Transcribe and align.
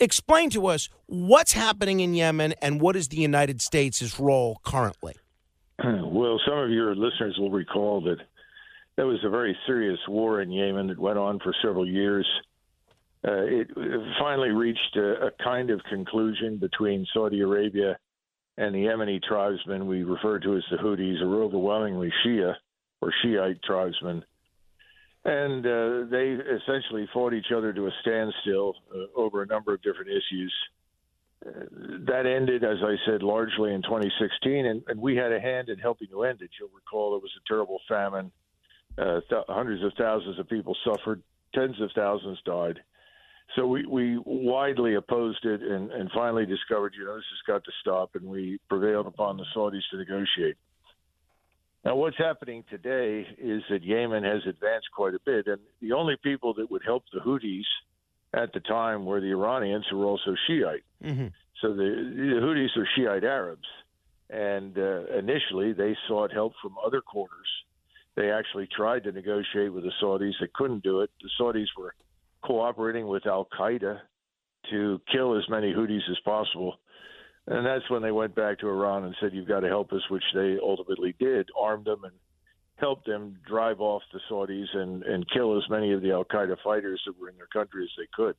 Explain 0.00 0.50
to 0.50 0.66
us 0.66 0.88
what's 1.06 1.52
happening 1.52 1.98
in 1.98 2.14
Yemen 2.14 2.54
and 2.62 2.80
what 2.80 2.94
is 2.94 3.08
the 3.08 3.16
United 3.16 3.60
States' 3.60 4.20
role 4.20 4.60
currently? 4.64 5.14
Well, 6.18 6.40
some 6.46 6.58
of 6.58 6.70
your 6.70 6.96
listeners 6.96 7.36
will 7.38 7.52
recall 7.52 8.00
that 8.02 8.16
there 8.96 9.06
was 9.06 9.20
a 9.24 9.30
very 9.30 9.56
serious 9.66 10.00
war 10.08 10.42
in 10.42 10.50
Yemen 10.50 10.88
that 10.88 10.98
went 10.98 11.16
on 11.16 11.38
for 11.38 11.54
several 11.62 11.86
years. 11.86 12.26
Uh, 13.24 13.44
it, 13.44 13.68
finally 14.18 14.48
reached 14.50 14.96
a, 14.96 15.26
a, 15.26 15.30
kind 15.42 15.70
of 15.70 15.80
conclusion 15.88 16.56
between 16.56 17.06
Saudi 17.14 17.40
Arabia 17.40 17.96
and 18.56 18.74
the 18.74 18.78
Yemeni 18.78 19.22
tribesmen 19.22 19.86
we 19.86 20.02
refer 20.02 20.40
to 20.40 20.56
as 20.56 20.64
the 20.70 20.76
Houthis, 20.78 21.22
are 21.22 21.42
overwhelmingly 21.42 22.12
Shia 22.26 22.54
or 23.00 23.12
Shiite 23.22 23.62
tribesmen. 23.62 24.24
And 25.28 25.66
uh, 25.66 26.10
they 26.10 26.38
essentially 26.56 27.06
fought 27.12 27.34
each 27.34 27.52
other 27.54 27.74
to 27.74 27.86
a 27.86 27.90
standstill 28.00 28.76
uh, 28.90 29.14
over 29.14 29.42
a 29.42 29.46
number 29.46 29.74
of 29.74 29.82
different 29.82 30.08
issues. 30.08 30.54
Uh, 31.44 31.50
that 32.06 32.24
ended, 32.24 32.64
as 32.64 32.78
I 32.82 32.94
said, 33.04 33.22
largely 33.22 33.74
in 33.74 33.82
2016, 33.82 34.64
and, 34.64 34.82
and, 34.88 34.98
we 34.98 35.16
had 35.16 35.30
a 35.30 35.38
hand 35.38 35.68
in 35.68 35.78
helping 35.78 36.08
to 36.08 36.24
end 36.24 36.40
it. 36.40 36.48
You'll 36.58 36.70
recall 36.74 37.10
there 37.10 37.20
was 37.20 37.30
a 37.36 37.46
terrible 37.46 37.78
famine. 37.86 38.32
Uh, 38.96 39.20
th- 39.28 39.44
hundreds 39.48 39.84
of 39.84 39.92
thousands 39.98 40.38
of 40.38 40.48
people 40.48 40.74
suffered, 40.82 41.22
tens 41.54 41.78
of 41.82 41.90
thousands 41.94 42.38
died. 42.46 42.80
So 43.54 43.66
we, 43.66 43.84
we 43.84 44.18
widely 44.24 44.94
opposed 44.94 45.44
it 45.44 45.60
and, 45.60 45.92
and 45.92 46.10
finally 46.12 46.46
discovered, 46.46 46.94
you 46.98 47.04
know, 47.04 47.16
this 47.16 47.24
has 47.30 47.54
got 47.54 47.64
to 47.64 47.72
stop, 47.82 48.14
and 48.14 48.24
we 48.24 48.60
prevailed 48.70 49.06
upon 49.06 49.36
the 49.36 49.44
Saudis 49.54 49.82
to 49.90 49.98
negotiate. 49.98 50.56
Now, 51.88 51.96
what's 51.96 52.18
happening 52.18 52.64
today 52.68 53.26
is 53.38 53.62
that 53.70 53.82
Yemen 53.82 54.22
has 54.22 54.42
advanced 54.46 54.88
quite 54.94 55.14
a 55.14 55.18
bit, 55.24 55.46
and 55.46 55.58
the 55.80 55.92
only 55.92 56.16
people 56.22 56.52
that 56.58 56.70
would 56.70 56.82
help 56.84 57.04
the 57.14 57.20
Houthis 57.20 57.64
at 58.34 58.52
the 58.52 58.60
time 58.60 59.06
were 59.06 59.22
the 59.22 59.30
Iranians, 59.30 59.86
who 59.88 59.96
were 59.96 60.04
also 60.04 60.34
Shiite. 60.46 60.84
Mm-hmm. 61.02 61.28
So 61.62 61.68
the, 61.68 62.12
the 62.14 62.40
Houthis 62.42 62.76
are 62.76 62.86
Shiite 62.94 63.24
Arabs, 63.24 63.64
and 64.28 64.76
uh, 64.76 65.06
initially 65.16 65.72
they 65.72 65.96
sought 66.06 66.30
help 66.30 66.52
from 66.60 66.74
other 66.84 67.00
quarters. 67.00 67.48
They 68.16 68.30
actually 68.30 68.68
tried 68.76 69.04
to 69.04 69.12
negotiate 69.12 69.72
with 69.72 69.84
the 69.84 69.92
Saudis. 70.02 70.34
They 70.42 70.48
couldn't 70.54 70.82
do 70.82 71.00
it. 71.00 71.10
The 71.22 71.30
Saudis 71.40 71.68
were 71.74 71.94
cooperating 72.42 73.06
with 73.06 73.26
Al 73.26 73.48
Qaeda 73.58 74.00
to 74.70 75.00
kill 75.10 75.38
as 75.38 75.48
many 75.48 75.72
Houthis 75.72 76.10
as 76.10 76.18
possible. 76.22 76.80
And 77.50 77.64
that's 77.64 77.88
when 77.88 78.02
they 78.02 78.12
went 78.12 78.34
back 78.34 78.58
to 78.58 78.68
Iran 78.68 79.04
and 79.04 79.14
said, 79.20 79.32
You've 79.32 79.48
got 79.48 79.60
to 79.60 79.68
help 79.68 79.92
us, 79.92 80.02
which 80.10 80.24
they 80.34 80.58
ultimately 80.62 81.14
did, 81.18 81.48
armed 81.58 81.86
them 81.86 82.04
and 82.04 82.12
helped 82.76 83.06
them 83.06 83.38
drive 83.46 83.80
off 83.80 84.02
the 84.12 84.20
Saudis 84.30 84.76
and, 84.76 85.02
and 85.02 85.28
kill 85.30 85.56
as 85.56 85.68
many 85.70 85.92
of 85.92 86.02
the 86.02 86.12
Al 86.12 86.24
Qaeda 86.24 86.56
fighters 86.62 87.00
that 87.06 87.18
were 87.18 87.30
in 87.30 87.36
their 87.36 87.46
country 87.46 87.84
as 87.84 87.90
they 87.96 88.06
could. 88.14 88.36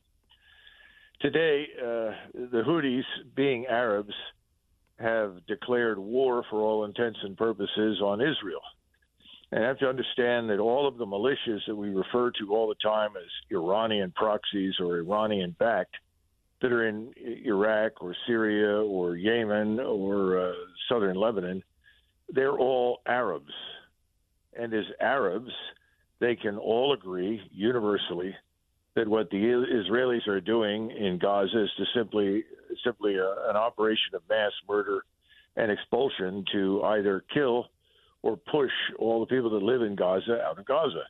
Today, 1.20 1.66
uh, 1.76 2.12
the 2.32 2.62
Houthis, 2.66 3.02
being 3.34 3.66
Arabs, 3.66 4.14
have 5.00 5.44
declared 5.46 5.98
war 5.98 6.44
for 6.48 6.60
all 6.60 6.84
intents 6.84 7.18
and 7.22 7.36
purposes 7.36 8.00
on 8.00 8.20
Israel. 8.20 8.62
And 9.50 9.60
you 9.60 9.66
have 9.66 9.78
to 9.78 9.88
understand 9.88 10.48
that 10.50 10.60
all 10.60 10.86
of 10.86 10.98
the 10.98 11.06
militias 11.06 11.60
that 11.66 11.74
we 11.74 11.88
refer 11.88 12.30
to 12.38 12.54
all 12.54 12.68
the 12.68 12.76
time 12.76 13.10
as 13.16 13.28
Iranian 13.50 14.12
proxies 14.12 14.74
or 14.78 14.98
Iranian 14.98 15.56
backed 15.58 15.96
that 16.60 16.72
are 16.72 16.86
in 16.86 17.12
Iraq 17.46 18.02
or 18.02 18.14
Syria 18.26 18.82
or 18.82 19.16
Yemen 19.16 19.80
or 19.80 20.50
uh, 20.50 20.52
southern 20.88 21.16
Lebanon, 21.16 21.62
they're 22.28 22.58
all 22.58 23.00
Arabs. 23.06 23.52
And 24.58 24.74
as 24.74 24.84
Arabs, 25.00 25.52
they 26.20 26.36
can 26.36 26.58
all 26.58 26.92
agree 26.92 27.40
universally 27.50 28.34
that 28.94 29.08
what 29.08 29.30
the 29.30 29.36
Israelis 29.36 30.26
are 30.28 30.40
doing 30.40 30.90
in 30.90 31.18
Gaza 31.18 31.64
is 31.64 31.70
to 31.78 31.84
simply 31.94 32.44
simply 32.84 33.16
a, 33.16 33.30
an 33.48 33.56
operation 33.56 34.14
of 34.14 34.22
mass 34.28 34.52
murder 34.68 35.04
and 35.56 35.70
expulsion 35.70 36.44
to 36.52 36.82
either 36.84 37.24
kill 37.32 37.66
or 38.22 38.36
push 38.36 38.70
all 38.98 39.20
the 39.20 39.26
people 39.26 39.50
that 39.50 39.62
live 39.62 39.82
in 39.82 39.96
Gaza 39.96 40.40
out 40.42 40.58
of 40.58 40.66
Gaza. 40.66 41.04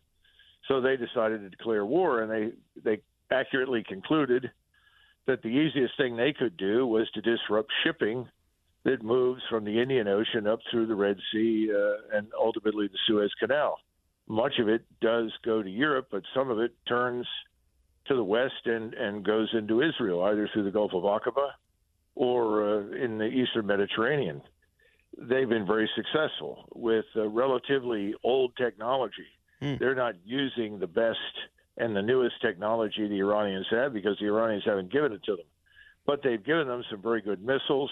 So 0.68 0.80
they 0.80 0.96
decided 0.96 1.40
to 1.40 1.48
declare 1.48 1.84
war, 1.84 2.22
and 2.22 2.30
they 2.30 2.52
they 2.82 3.02
accurately 3.30 3.82
concluded 3.86 4.50
that 5.26 5.42
the 5.42 5.48
easiest 5.48 5.96
thing 5.96 6.16
they 6.16 6.32
could 6.32 6.56
do 6.56 6.86
was 6.86 7.10
to 7.10 7.20
disrupt 7.20 7.70
shipping 7.84 8.28
that 8.84 9.02
moves 9.02 9.42
from 9.50 9.64
the 9.64 9.80
Indian 9.80 10.08
Ocean 10.08 10.46
up 10.46 10.60
through 10.70 10.86
the 10.86 10.94
Red 10.94 11.18
Sea 11.32 11.70
uh, 11.72 12.16
and 12.16 12.28
ultimately 12.38 12.88
the 12.88 12.98
Suez 13.06 13.30
Canal. 13.38 13.78
Much 14.26 14.54
of 14.58 14.68
it 14.68 14.84
does 15.00 15.32
go 15.44 15.62
to 15.62 15.68
Europe, 15.68 16.08
but 16.10 16.22
some 16.34 16.50
of 16.50 16.58
it 16.58 16.72
turns 16.88 17.26
to 18.06 18.14
the 18.14 18.24
west 18.24 18.66
and, 18.66 18.94
and 18.94 19.24
goes 19.24 19.48
into 19.52 19.82
Israel, 19.82 20.22
either 20.24 20.48
through 20.52 20.64
the 20.64 20.70
Gulf 20.70 20.92
of 20.94 21.02
Aqaba 21.02 21.50
or 22.14 22.64
uh, 22.64 22.80
in 22.96 23.18
the 23.18 23.26
eastern 23.26 23.66
Mediterranean 23.66 24.40
they've 25.18 25.48
been 25.48 25.66
very 25.66 25.88
successful 25.94 26.66
with 26.74 27.04
uh, 27.16 27.28
relatively 27.28 28.14
old 28.22 28.56
technology. 28.56 29.26
Mm. 29.60 29.78
They're 29.78 29.94
not 29.94 30.14
using 30.24 30.78
the 30.78 30.86
best 30.86 31.18
and 31.80 31.96
the 31.96 32.02
newest 32.02 32.34
technology 32.42 33.08
the 33.08 33.20
Iranians 33.20 33.66
have 33.70 33.94
because 33.94 34.18
the 34.20 34.26
Iranians 34.26 34.64
haven't 34.66 34.92
given 34.92 35.12
it 35.12 35.24
to 35.24 35.36
them. 35.36 35.46
But 36.06 36.20
they've 36.22 36.44
given 36.44 36.68
them 36.68 36.84
some 36.90 37.00
very 37.00 37.22
good 37.22 37.42
missiles. 37.42 37.90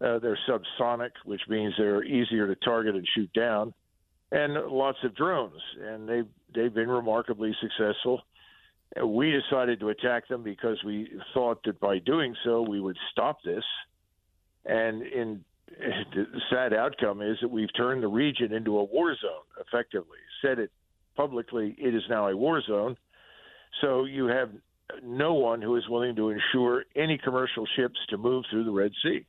Uh, 0.00 0.18
they're 0.18 0.38
subsonic, 0.48 1.10
which 1.24 1.42
means 1.48 1.74
they're 1.76 2.02
easier 2.02 2.46
to 2.46 2.56
target 2.56 2.94
and 2.94 3.06
shoot 3.14 3.30
down, 3.34 3.74
and 4.32 4.54
lots 4.54 4.96
of 5.04 5.14
drones. 5.14 5.60
And 5.78 6.08
they've 6.08 6.28
they've 6.54 6.72
been 6.72 6.88
remarkably 6.88 7.54
successful. 7.60 8.22
We 9.04 9.30
decided 9.32 9.80
to 9.80 9.90
attack 9.90 10.26
them 10.28 10.42
because 10.42 10.82
we 10.84 11.08
thought 11.34 11.62
that 11.64 11.78
by 11.78 11.98
doing 11.98 12.34
so 12.44 12.62
we 12.62 12.80
would 12.80 12.96
stop 13.12 13.42
this. 13.44 13.64
And 14.64 15.02
in 15.02 15.44
the 15.68 16.26
sad 16.50 16.72
outcome 16.72 17.20
is 17.20 17.36
that 17.42 17.50
we've 17.50 17.72
turned 17.76 18.02
the 18.02 18.08
region 18.08 18.52
into 18.52 18.78
a 18.78 18.84
war 18.84 19.14
zone 19.14 19.44
effectively. 19.60 20.18
Said 20.42 20.58
it 20.58 20.70
publicly, 21.16 21.76
it 21.78 21.94
is 21.94 22.02
now 22.08 22.28
a 22.28 22.36
war 22.36 22.62
zone. 22.62 22.96
So 23.80 24.04
you 24.04 24.26
have 24.26 24.50
no 25.02 25.34
one 25.34 25.62
who 25.62 25.76
is 25.76 25.88
willing 25.88 26.16
to 26.16 26.30
insure 26.30 26.84
any 26.96 27.18
commercial 27.18 27.66
ships 27.76 27.98
to 28.08 28.18
move 28.18 28.44
through 28.50 28.64
the 28.64 28.70
Red 28.70 28.92
Sea. 29.02 29.24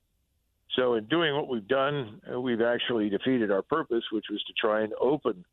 So, 0.76 0.94
in 0.94 1.06
doing 1.06 1.36
what 1.36 1.50
we've 1.50 1.68
done, 1.68 2.22
uh, 2.32 2.40
we've 2.40 2.62
actually 2.62 3.10
defeated 3.10 3.52
our 3.52 3.62
purpose, 3.62 4.04
which 4.12 4.26
was 4.32 4.42
to 4.44 4.54
try 4.54 4.82
and 4.82 4.94
open 5.02 5.44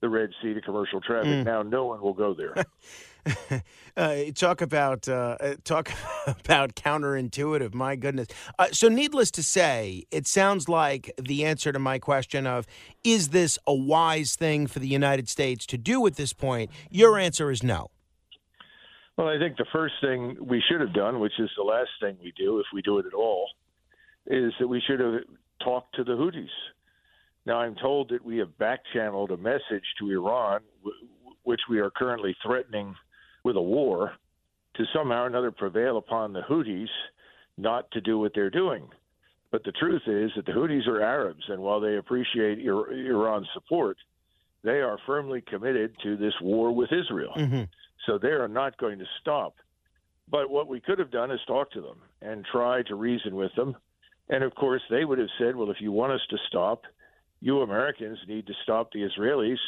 the 0.00 0.08
Red 0.08 0.30
Sea 0.42 0.54
to 0.54 0.62
commercial 0.62 1.00
traffic. 1.00 1.28
Mm. 1.28 1.44
Now, 1.44 1.62
no 1.62 1.84
one 1.84 2.00
will 2.00 2.14
go 2.14 2.34
there. 2.34 3.62
uh, 3.96 4.32
talk 4.34 4.62
about 4.62 5.08
uh, 5.08 5.36
uh 5.38 5.54
talk 5.62 5.92
about 6.26 6.74
counterintuitive. 6.74 7.74
My 7.74 7.96
goodness. 7.96 8.28
Uh, 8.58 8.68
so, 8.72 8.88
needless 8.88 9.30
to 9.32 9.42
say, 9.42 10.04
it 10.10 10.26
sounds 10.26 10.70
like 10.70 11.12
the 11.20 11.44
answer 11.44 11.70
to 11.70 11.78
my 11.78 11.98
question 11.98 12.46
of 12.46 12.66
is 13.04 13.28
this 13.28 13.58
a 13.66 13.74
wise 13.74 14.36
thing 14.36 14.66
for 14.66 14.78
the 14.78 14.88
United 14.88 15.28
States 15.28 15.66
to 15.66 15.76
do 15.76 16.06
at 16.06 16.16
this 16.16 16.32
point? 16.32 16.70
Your 16.90 17.18
answer 17.18 17.50
is 17.50 17.62
no. 17.62 17.90
Well, 19.16 19.28
I 19.28 19.38
think 19.38 19.56
the 19.56 19.66
first 19.72 19.94
thing 20.00 20.36
we 20.40 20.62
should 20.68 20.80
have 20.80 20.94
done, 20.94 21.20
which 21.20 21.38
is 21.38 21.50
the 21.56 21.62
last 21.62 21.90
thing 22.00 22.16
we 22.22 22.32
do 22.36 22.60
if 22.60 22.66
we 22.72 22.82
do 22.82 22.98
it 22.98 23.06
at 23.06 23.14
all, 23.14 23.46
is 24.26 24.52
that 24.58 24.68
we 24.68 24.80
should 24.86 25.00
have 25.00 25.20
talked 25.62 25.94
to 25.96 26.04
the 26.04 26.12
Houthis. 26.12 26.48
Now, 27.44 27.60
I'm 27.60 27.74
told 27.74 28.10
that 28.10 28.24
we 28.24 28.38
have 28.38 28.56
back 28.58 28.80
channeled 28.92 29.30
a 29.32 29.36
message 29.36 29.84
to 29.98 30.10
Iran, 30.10 30.60
which 31.42 31.60
we 31.68 31.80
are 31.80 31.90
currently 31.90 32.36
threatening 32.44 32.94
with 33.44 33.56
a 33.56 33.62
war, 33.62 34.12
to 34.76 34.84
somehow 34.94 35.24
or 35.24 35.26
another 35.26 35.50
prevail 35.50 35.98
upon 35.98 36.32
the 36.32 36.40
Houthis 36.40 36.88
not 37.58 37.90
to 37.90 38.00
do 38.00 38.18
what 38.18 38.32
they're 38.34 38.50
doing. 38.50 38.88
But 39.50 39.64
the 39.64 39.72
truth 39.72 40.02
is 40.06 40.30
that 40.36 40.46
the 40.46 40.52
Houthis 40.52 40.86
are 40.86 41.02
Arabs, 41.02 41.44
and 41.48 41.60
while 41.60 41.80
they 41.80 41.96
appreciate 41.96 42.60
Iran's 42.60 43.48
support, 43.52 43.98
they 44.64 44.80
are 44.80 44.98
firmly 45.04 45.42
committed 45.42 45.94
to 46.04 46.16
this 46.16 46.32
war 46.40 46.72
with 46.72 46.90
Israel. 46.92 47.34
Mm-hmm. 47.36 47.62
So 48.06 48.18
they 48.18 48.28
are 48.28 48.48
not 48.48 48.78
going 48.78 48.98
to 48.98 49.04
stop. 49.20 49.54
But 50.28 50.50
what 50.50 50.68
we 50.68 50.80
could 50.80 50.98
have 50.98 51.10
done 51.10 51.30
is 51.30 51.40
talk 51.46 51.70
to 51.72 51.80
them 51.80 51.98
and 52.20 52.44
try 52.44 52.82
to 52.82 52.94
reason 52.94 53.36
with 53.36 53.54
them. 53.54 53.76
And 54.28 54.42
of 54.44 54.54
course, 54.54 54.82
they 54.90 55.04
would 55.04 55.18
have 55.18 55.28
said, 55.38 55.56
well, 55.56 55.70
if 55.70 55.80
you 55.80 55.92
want 55.92 56.12
us 56.12 56.20
to 56.30 56.38
stop, 56.48 56.84
you 57.40 57.60
Americans 57.60 58.18
need 58.26 58.46
to 58.46 58.54
stop 58.62 58.92
the 58.92 59.08
Israelis 59.08 59.58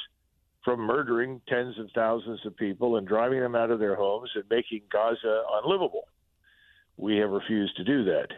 from 0.65 0.81
murdering 0.81 1.41
tens 1.49 1.79
of 1.79 1.91
thousands 1.95 2.41
of 2.47 2.57
people 2.57 2.97
and 2.97 3.07
driving 3.07 3.41
them 3.41 3.55
out 3.55 3.71
of 3.71 3.79
their 3.79 3.97
homes 3.97 4.31
and 4.35 4.45
making 4.49 4.83
Gaza 4.91 5.43
unlivable. 5.63 6.09
We 6.97 7.19
have 7.19 7.31
refused 7.31 7.77
to 7.77 7.85
do 7.85 8.05
that. 8.05 8.29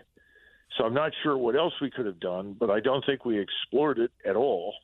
So 0.76 0.84
I'm 0.84 0.94
not 0.94 1.12
sure 1.22 1.38
what 1.38 1.54
else 1.54 1.74
we 1.80 1.90
could 1.90 2.06
have 2.06 2.18
done, 2.18 2.56
but 2.58 2.70
I 2.70 2.80
don't 2.80 3.04
think 3.06 3.24
we 3.24 3.38
explored 3.38 3.98
it 3.98 4.10
at 4.28 4.34
all 4.34 4.74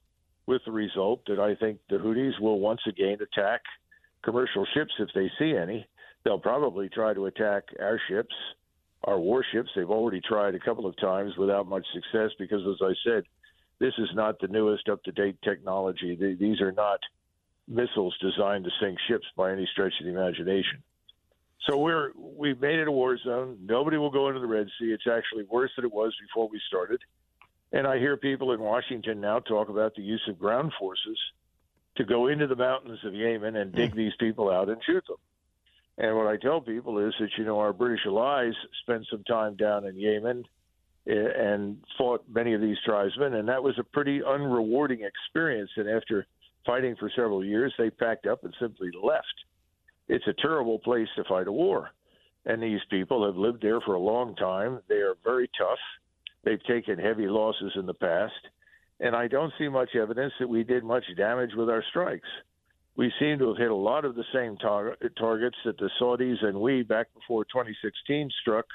with 0.47 0.63
the 0.65 0.73
result 0.73 1.23
that 1.27 1.41
I 1.41 1.55
think 1.57 1.79
the 1.89 1.97
Houthis 1.97 2.39
will 2.41 2.61
once 2.61 2.83
again 2.87 3.19
attack 3.21 3.63
commercial 4.25 4.67
ships 4.75 4.93
if 4.99 5.09
they 5.15 5.31
see 5.39 5.57
any. 5.57 5.87
They'll 6.25 6.39
probably 6.39 6.89
try 6.89 7.15
to 7.15 7.27
attack 7.27 7.65
our 7.81 8.01
ships, 8.09 8.35
our 9.05 9.19
warships. 9.19 9.71
They've 9.75 9.91
already 9.91 10.21
tried 10.21 10.55
a 10.55 10.61
couple 10.61 10.87
of 10.87 10.97
times 10.97 11.37
without 11.37 11.67
much 11.67 11.85
success 11.93 12.31
because, 12.39 12.61
as 12.67 12.81
I 12.81 12.93
said, 13.05 13.25
this 13.81 13.95
is 13.99 14.09
not 14.15 14.39
the 14.41 14.47
newest 14.47 14.89
up 14.89 15.03
to 15.05 15.13
date 15.13 15.37
technology. 15.43 16.17
These 16.39 16.61
are 16.61 16.73
not 16.73 17.01
missiles 17.67 18.17
designed 18.21 18.65
to 18.65 18.71
sink 18.81 18.99
ships 19.09 19.27
by 19.37 19.53
any 19.53 19.69
stretch 19.73 19.95
of 20.01 20.07
the 20.07 20.13
imagination. 20.13 20.83
So 21.69 21.79
we're 21.79 22.11
we've 22.17 22.61
made 22.61 22.79
it 22.79 22.89
a 22.89 22.93
war 22.93 23.17
zone. 23.19 23.59
Nobody 23.65 23.97
will 23.97 24.11
go 24.11 24.29
into 24.29 24.41
the 24.41 24.47
Red 24.47 24.67
Sea. 24.79 24.87
It's 24.87 25.07
actually 25.07 25.45
worse 25.45 25.71
than 25.77 25.85
it 25.85 25.93
was 25.93 26.15
before 26.21 26.49
we 26.49 26.61
started. 26.69 27.01
And 27.73 27.87
I 27.87 27.99
hear 27.99 28.17
people 28.17 28.53
in 28.53 28.61
Washington 28.61 29.21
now 29.21 29.39
talk 29.39 29.69
about 29.69 29.95
the 29.95 30.03
use 30.03 30.23
of 30.29 30.39
ground 30.39 30.73
forces 30.79 31.19
to 31.97 32.05
go 32.05 32.29
into 32.29 32.47
the 32.47 32.57
mountains 32.57 32.99
of 33.05 33.15
Yemen 33.15 33.57
and 33.57 33.73
dig 33.73 33.93
mm. 33.93 33.97
these 33.97 34.13
people 34.19 34.51
out 34.51 34.69
and 34.69 34.81
shoot 34.85 35.05
them. 35.07 35.17
And 35.99 36.17
what 36.17 36.27
I 36.27 36.37
tell 36.37 36.61
people 36.61 36.99
is 36.99 37.15
that 37.21 37.31
you 37.37 37.45
know 37.45 37.59
our 37.59 37.73
British 37.73 38.07
allies 38.07 38.55
spent 38.83 39.07
some 39.11 39.25
time 39.25 39.57
down 39.57 39.87
in 39.87 39.99
Yemen 39.99 40.45
eh, 41.07 41.13
and 41.13 41.79
fought 41.99 42.25
many 42.33 42.55
of 42.55 42.61
these 42.61 42.79
tribesmen, 42.85 43.35
and 43.35 43.49
that 43.49 43.63
was 43.63 43.79
a 43.79 43.85
pretty 43.85 44.21
unrewarding 44.21 45.07
experience. 45.07 45.71
And 45.77 45.89
after 45.89 46.27
fighting 46.65 46.97
for 46.97 47.11
several 47.15 47.45
years, 47.45 47.75
they 47.77 47.91
packed 47.91 48.27
up 48.27 48.45
and 48.45 48.55
simply 48.59 48.91
left. 49.03 49.27
It's 50.09 50.27
a 50.27 50.35
terrible 50.41 50.79
place 50.79 51.09
to 51.17 51.25
fight 51.25 51.47
a 51.47 51.53
war. 51.53 51.91
And 52.45 52.63
these 52.63 52.81
people 52.91 53.25
have 53.25 53.37
lived 53.37 53.63
there 53.63 53.81
for 53.81 53.95
a 53.95 54.01
long 54.01 54.35
time. 54.35 54.81
They 54.89 54.97
are 54.97 55.15
very 55.23 55.49
tough. 55.57 55.79
They've 56.43 56.63
taken 56.65 56.99
heavy 56.99 57.29
losses 57.29 57.73
in 57.77 57.87
the 57.87 57.95
past. 57.95 58.33
And 59.03 59.15
I 59.15 59.29
don't 59.29 59.53
see 59.59 59.69
much 59.69 59.91
evidence 59.95 60.33
that 60.41 60.49
we 60.49 60.65
did 60.65 60.85
much 60.85 61.05
damage 61.17 61.51
with 61.55 61.69
our 61.69 61.85
strikes. 61.91 62.29
We 62.97 63.13
seem 63.21 63.39
to 63.41 63.49
have 63.49 63.59
hit 63.59 63.71
a 63.71 63.75
lot 63.75 64.07
of 64.07 64.15
the 64.15 64.25
same 64.33 64.57
tar- 64.57 64.97
targets 65.19 65.57
that 65.67 65.77
the 65.77 65.91
Saudis 66.01 66.43
and 66.43 66.59
we 66.59 66.83
back 66.83 67.09
before 67.13 67.45
2016 67.45 68.31
struck. 68.41 68.67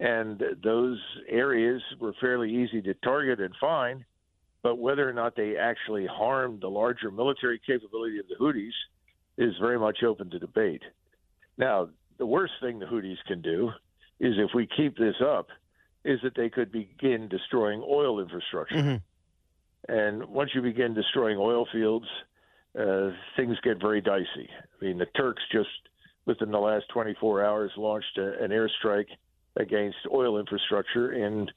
And 0.00 0.42
those 0.62 1.00
areas 1.28 1.80
were 1.98 2.14
fairly 2.20 2.52
easy 2.52 2.82
to 2.82 2.94
target 2.94 3.40
and 3.40 3.54
find 3.58 4.04
but 4.64 4.78
whether 4.78 5.08
or 5.08 5.12
not 5.12 5.36
they 5.36 5.56
actually 5.58 6.06
harmed 6.06 6.62
the 6.62 6.70
larger 6.70 7.10
military 7.10 7.60
capability 7.64 8.18
of 8.18 8.24
the 8.28 8.34
Houthis 8.40 8.72
is 9.36 9.54
very 9.60 9.78
much 9.78 10.02
open 10.02 10.30
to 10.30 10.38
debate. 10.38 10.80
Now, 11.58 11.90
the 12.16 12.24
worst 12.24 12.54
thing 12.62 12.78
the 12.78 12.86
Houthis 12.86 13.18
can 13.28 13.42
do 13.42 13.70
is 14.18 14.34
if 14.38 14.50
we 14.54 14.66
keep 14.66 14.96
this 14.96 15.16
up, 15.22 15.48
is 16.02 16.18
that 16.22 16.34
they 16.34 16.48
could 16.48 16.72
begin 16.72 17.28
destroying 17.28 17.84
oil 17.86 18.20
infrastructure. 18.20 18.74
Mm-hmm. 18.74 18.96
And 19.88 20.24
once 20.26 20.50
you 20.54 20.62
begin 20.62 20.94
destroying 20.94 21.38
oil 21.38 21.66
fields, 21.72 22.06
uh, 22.78 23.10
things 23.36 23.56
get 23.62 23.80
very 23.80 24.00
dicey. 24.00 24.48
I 24.48 24.84
mean, 24.84 24.98
the 24.98 25.06
Turks 25.16 25.42
just 25.52 25.68
within 26.26 26.50
the 26.50 26.58
last 26.58 26.86
24 26.92 27.44
hours 27.44 27.70
launched 27.76 28.18
a, 28.18 28.42
an 28.42 28.50
airstrike 28.50 29.08
against 29.56 29.98
oil 30.12 30.38
infrastructure 30.38 31.12
in 31.12 31.48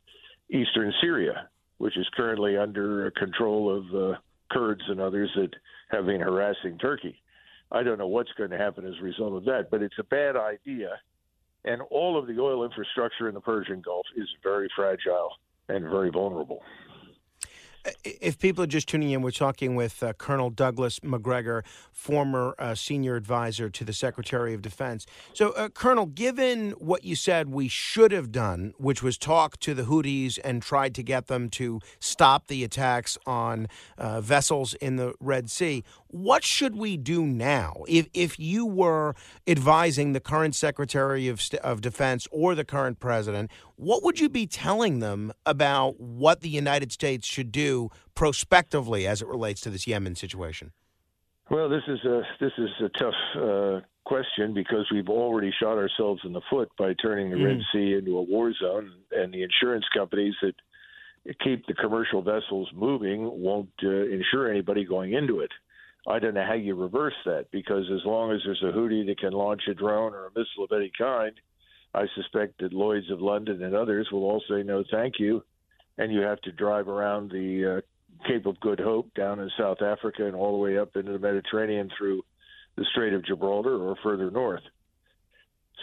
eastern 0.49 0.93
Syria 1.01 1.49
which 1.77 1.97
is 1.97 2.07
currently 2.15 2.57
under 2.57 3.11
control 3.11 3.75
of 3.75 3.95
uh, 3.95 4.17
Kurds 4.51 4.81
and 4.87 4.99
others 4.99 5.29
that 5.35 5.51
have 5.89 6.05
been 6.05 6.21
harassing 6.21 6.77
Turkey. 6.77 7.21
I 7.71 7.83
don't 7.83 7.97
know 7.97 8.07
what's 8.07 8.31
going 8.37 8.49
to 8.51 8.57
happen 8.57 8.85
as 8.85 8.93
a 8.99 9.03
result 9.03 9.33
of 9.33 9.45
that, 9.45 9.69
but 9.69 9.81
it's 9.81 9.99
a 9.99 10.03
bad 10.03 10.35
idea. 10.35 10.91
And 11.65 11.81
all 11.89 12.17
of 12.17 12.27
the 12.27 12.39
oil 12.39 12.63
infrastructure 12.63 13.27
in 13.27 13.33
the 13.33 13.41
Persian 13.41 13.81
Gulf 13.81 14.05
is 14.15 14.27
very 14.41 14.69
fragile 14.75 15.31
and 15.67 15.83
very 15.83 16.09
vulnerable. 16.09 16.61
If 18.03 18.39
people 18.39 18.63
are 18.63 18.67
just 18.67 18.87
tuning 18.87 19.11
in, 19.11 19.21
we're 19.21 19.31
talking 19.31 19.75
with 19.75 20.03
uh, 20.03 20.13
Colonel 20.13 20.49
Douglas 20.49 21.03
Macgregor, 21.03 21.63
former 21.91 22.55
uh, 22.59 22.75
senior 22.75 23.15
advisor 23.15 23.69
to 23.69 23.83
the 23.83 23.93
Secretary 23.93 24.53
of 24.53 24.61
Defense. 24.61 25.05
So, 25.33 25.51
uh, 25.51 25.69
Colonel, 25.69 26.05
given 26.05 26.71
what 26.71 27.03
you 27.03 27.15
said 27.15 27.49
we 27.49 27.67
should 27.67 28.11
have 28.11 28.31
done, 28.31 28.73
which 28.77 29.01
was 29.01 29.17
talk 29.17 29.59
to 29.61 29.73
the 29.73 29.83
Houthis 29.83 30.39
and 30.43 30.61
tried 30.61 30.95
to 30.95 31.03
get 31.03 31.27
them 31.27 31.49
to 31.51 31.79
stop 31.99 32.47
the 32.47 32.63
attacks 32.63 33.17
on 33.25 33.67
uh, 33.97 34.21
vessels 34.21 34.73
in 34.75 34.97
the 34.97 35.13
Red 35.19 35.49
Sea, 35.49 35.83
what 36.07 36.43
should 36.43 36.75
we 36.75 36.97
do 36.97 37.25
now? 37.25 37.83
If, 37.87 38.07
if 38.13 38.39
you 38.39 38.65
were 38.65 39.15
advising 39.45 40.13
the 40.13 40.19
current 40.19 40.55
Secretary 40.55 41.27
of, 41.27 41.41
of 41.63 41.81
Defense 41.81 42.27
or 42.31 42.55
the 42.55 42.65
current 42.65 42.99
president, 42.99 43.51
what 43.77 44.03
would 44.03 44.19
you 44.19 44.27
be 44.27 44.45
telling 44.45 44.99
them 44.99 45.31
about 45.45 45.99
what 45.99 46.41
the 46.41 46.49
United 46.49 46.91
States 46.91 47.27
should 47.27 47.51
do 47.51 47.89
prospectively 48.15 49.07
as 49.07 49.21
it 49.21 49.27
relates 49.27 49.61
to 49.61 49.69
this 49.69 49.87
Yemen 49.87 50.15
situation? 50.15 50.71
Well, 51.49 51.69
this 51.69 51.83
is 51.87 52.03
a 52.03 52.23
this 52.41 52.51
is 52.57 52.69
a 52.83 52.89
tough 52.99 53.13
uh, 53.37 53.79
question 54.03 54.53
because 54.53 54.85
we've 54.91 55.07
already 55.07 55.53
shot 55.61 55.77
ourselves 55.77 56.21
in 56.25 56.33
the 56.33 56.41
foot 56.49 56.69
by 56.77 56.93
turning 57.01 57.29
the 57.29 57.37
mm. 57.37 57.45
Red 57.45 57.61
Sea 57.71 57.93
into 57.93 58.17
a 58.17 58.21
war 58.21 58.51
zone, 58.53 58.91
and 59.11 59.33
the 59.33 59.43
insurance 59.43 59.85
companies 59.95 60.33
that 60.41 60.55
keep 61.43 61.65
the 61.67 61.73
commercial 61.73 62.21
vessels 62.21 62.69
moving 62.73 63.29
won't 63.41 63.69
uh, 63.83 63.89
insure 63.89 64.51
anybody 64.51 64.85
going 64.85 65.13
into 65.13 65.39
it. 65.39 65.51
I 66.07 66.19
don't 66.19 66.33
know 66.33 66.45
how 66.45 66.53
you 66.53 66.73
reverse 66.75 67.15
that 67.25 67.47
because 67.51 67.85
as 67.93 68.05
long 68.05 68.31
as 68.31 68.39
there's 68.45 68.63
a 68.63 68.75
Houthi 68.75 69.05
that 69.07 69.19
can 69.19 69.33
launch 69.33 69.63
a 69.69 69.73
drone 69.73 70.13
or 70.13 70.27
a 70.27 70.29
missile 70.29 70.63
of 70.63 70.71
any 70.71 70.91
kind, 70.97 71.33
I 71.93 72.05
suspect 72.15 72.59
that 72.59 72.73
Lloyd's 72.73 73.09
of 73.11 73.21
London 73.21 73.63
and 73.63 73.75
others 73.75 74.07
will 74.11 74.23
all 74.23 74.43
say 74.49 74.63
no, 74.63 74.83
thank 74.91 75.15
you, 75.19 75.43
and 75.97 76.11
you 76.11 76.21
have 76.21 76.41
to 76.41 76.51
drive 76.51 76.87
around 76.87 77.31
the 77.31 77.77
uh, 77.77 78.27
Cape 78.27 78.45
of 78.45 78.59
Good 78.59 78.79
Hope 78.79 79.13
down 79.13 79.39
in 79.39 79.49
South 79.57 79.81
Africa 79.81 80.25
and 80.25 80.35
all 80.35 80.51
the 80.51 80.57
way 80.57 80.77
up 80.77 80.95
into 80.95 81.11
the 81.11 81.19
Mediterranean 81.19 81.89
through 81.97 82.23
the 82.75 82.85
Strait 82.91 83.13
of 83.13 83.25
Gibraltar 83.25 83.75
or 83.75 83.95
further 84.03 84.29
north. 84.29 84.63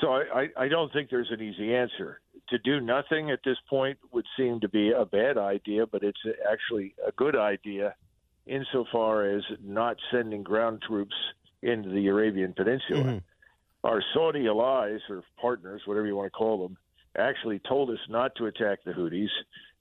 So 0.00 0.08
I, 0.08 0.22
I, 0.34 0.64
I 0.64 0.68
don't 0.68 0.92
think 0.92 1.10
there's 1.10 1.30
an 1.30 1.42
easy 1.42 1.74
answer. 1.74 2.20
To 2.50 2.58
do 2.58 2.80
nothing 2.80 3.30
at 3.30 3.40
this 3.44 3.56
point 3.70 3.98
would 4.12 4.26
seem 4.36 4.60
to 4.60 4.68
be 4.68 4.92
a 4.92 5.04
bad 5.04 5.38
idea, 5.38 5.86
but 5.86 6.02
it's 6.02 6.20
actually 6.50 6.94
a 7.06 7.12
good 7.12 7.36
idea 7.36 7.94
insofar 8.46 9.24
as 9.26 9.42
not 9.62 9.96
sending 10.12 10.42
ground 10.42 10.82
troops 10.86 11.14
into 11.62 11.88
the 11.88 12.08
Arabian 12.08 12.52
Peninsula. 12.52 13.00
Mm-hmm. 13.00 13.18
Our 13.84 14.02
Saudi 14.14 14.46
allies 14.46 15.00
or 15.10 15.22
partners, 15.40 15.82
whatever 15.84 16.06
you 16.06 16.16
want 16.16 16.32
to 16.32 16.36
call 16.36 16.66
them, 16.66 16.76
actually 17.16 17.60
told 17.68 17.90
us 17.90 17.98
not 18.08 18.34
to 18.36 18.46
attack 18.46 18.78
the 18.84 18.92
Houthis, 18.92 19.28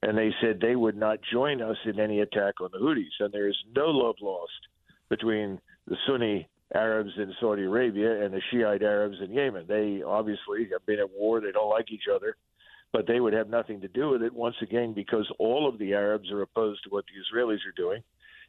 and 0.02 0.16
they 0.16 0.30
said 0.40 0.60
they 0.60 0.76
would 0.76 0.96
not 0.96 1.18
join 1.32 1.62
us 1.62 1.76
in 1.86 1.98
any 1.98 2.20
attack 2.20 2.60
on 2.60 2.68
the 2.72 2.78
Houthis. 2.78 3.20
And 3.20 3.32
there 3.32 3.48
is 3.48 3.56
no 3.74 3.86
love 3.86 4.16
lost 4.20 4.52
between 5.08 5.58
the 5.88 5.96
Sunni 6.06 6.48
Arabs 6.74 7.12
in 7.16 7.32
Saudi 7.40 7.62
Arabia 7.62 8.24
and 8.24 8.32
the 8.32 8.40
Shiite 8.52 8.82
Arabs 8.82 9.16
in 9.22 9.32
Yemen. 9.32 9.64
They 9.66 10.02
obviously 10.02 10.68
have 10.72 10.84
been 10.86 11.00
at 11.00 11.10
war. 11.10 11.40
They 11.40 11.52
don't 11.52 11.70
like 11.70 11.90
each 11.90 12.08
other, 12.14 12.36
but 12.92 13.06
they 13.06 13.20
would 13.20 13.32
have 13.32 13.48
nothing 13.48 13.80
to 13.80 13.88
do 13.88 14.10
with 14.10 14.22
it 14.22 14.34
once 14.34 14.56
again 14.60 14.92
because 14.92 15.30
all 15.38 15.68
of 15.68 15.78
the 15.78 15.94
Arabs 15.94 16.30
are 16.30 16.42
opposed 16.42 16.84
to 16.84 16.90
what 16.90 17.04
the 17.06 17.38
Israelis 17.38 17.66
are 17.66 17.72
doing 17.76 18.02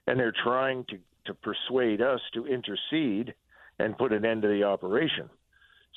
and 0.07 0.19
they're 0.19 0.33
trying 0.43 0.85
to, 0.89 0.97
to 1.25 1.33
persuade 1.33 2.01
us 2.01 2.19
to 2.33 2.45
intercede 2.45 3.33
and 3.79 3.97
put 3.97 4.13
an 4.13 4.25
end 4.25 4.41
to 4.43 4.47
the 4.47 4.63
operation. 4.63 5.29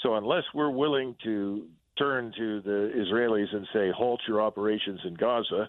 So 0.03 0.15
unless 0.17 0.45
we're 0.55 0.71
willing 0.71 1.17
to 1.25 1.67
turn 1.99 2.33
to 2.37 2.61
the 2.61 2.93
Israelis 2.97 3.55
and 3.55 3.67
say 3.73 3.91
halt 3.91 4.21
your 4.29 4.41
operations 4.41 5.01
in 5.05 5.15
Gaza, 5.15 5.69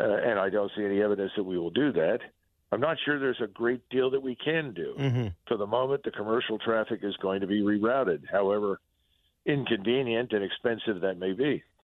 uh, 0.00 0.04
and 0.04 0.38
I 0.38 0.48
don't 0.50 0.70
see 0.76 0.84
any 0.84 1.02
evidence 1.02 1.32
that 1.36 1.42
we 1.42 1.58
will 1.58 1.70
do 1.70 1.92
that. 1.92 2.20
I'm 2.72 2.80
not 2.80 2.98
sure 3.04 3.18
there's 3.18 3.40
a 3.42 3.48
great 3.48 3.88
deal 3.88 4.10
that 4.10 4.22
we 4.22 4.36
can 4.36 4.72
do. 4.72 4.94
Mm-hmm. 4.96 5.26
For 5.48 5.56
the 5.56 5.66
moment, 5.66 6.04
the 6.04 6.12
commercial 6.12 6.58
traffic 6.58 7.00
is 7.02 7.16
going 7.16 7.40
to 7.40 7.48
be 7.48 7.62
rerouted, 7.62 8.22
however 8.30 8.80
inconvenient 9.44 10.32
and 10.32 10.44
expensive 10.44 11.00
that 11.00 11.18
may 11.18 11.32
be. 11.32 11.62